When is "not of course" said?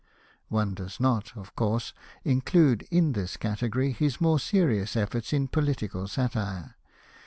0.99-1.93